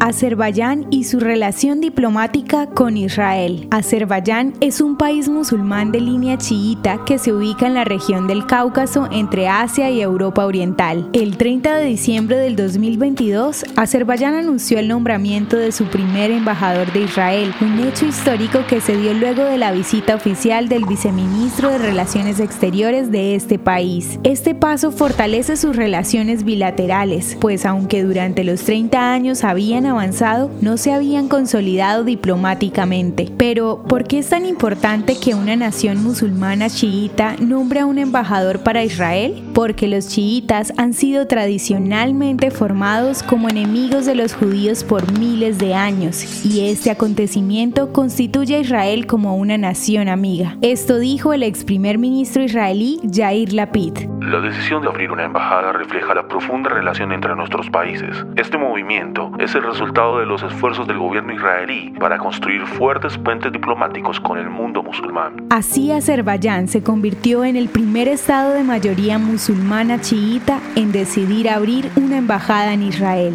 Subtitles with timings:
[0.00, 3.68] Azerbaiyán y su relación diplomática con Israel.
[3.70, 8.46] Azerbaiyán es un país musulmán de línea chiita que se ubica en la región del
[8.46, 11.10] Cáucaso entre Asia y Europa Oriental.
[11.12, 17.02] El 30 de diciembre del 2022, Azerbaiyán anunció el nombramiento de su primer embajador de
[17.02, 21.76] Israel, un hecho histórico que se dio luego de la visita oficial del viceministro de
[21.76, 24.18] Relaciones Exteriores de este país.
[24.24, 30.76] Este paso fortalece sus relaciones bilaterales, pues aunque durante los 30 años habían avanzado, no
[30.76, 33.30] se habían consolidado diplomáticamente.
[33.36, 38.60] Pero, ¿por qué es tan importante que una nación musulmana chiita nombre a un embajador
[38.60, 39.42] para Israel?
[39.54, 45.74] Porque los chiitas han sido tradicionalmente formados como enemigos de los judíos por miles de
[45.74, 50.56] años, y este acontecimiento constituye a Israel como una nación amiga.
[50.62, 53.94] Esto dijo el ex primer ministro israelí Yair Lapid.
[54.20, 58.14] La decisión de abrir una embajada refleja la profunda relación entre nuestros países.
[58.36, 63.50] Este movimiento es el resultado de los esfuerzos del gobierno israelí para construir fuertes puentes
[63.50, 65.46] diplomáticos con el mundo musulmán.
[65.48, 71.90] Así Azerbaiyán se convirtió en el primer estado de mayoría musulmana chiita en decidir abrir
[71.96, 73.34] una embajada en Israel.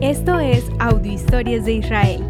[0.00, 2.29] Esto es Audio Historias de Israel.